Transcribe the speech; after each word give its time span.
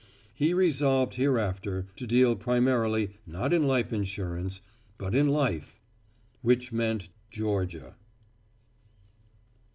He 0.33 0.55
resolved 0.55 1.13
hereafter 1.13 1.85
to 1.95 2.07
deal 2.07 2.35
primarily 2.35 3.17
not 3.27 3.53
in 3.53 3.67
life 3.67 3.93
insurance, 3.93 4.61
but 4.97 5.13
in 5.13 5.27
life, 5.27 5.79
which 6.41 6.71
meant 6.71 7.09
Georgia. 7.29 7.95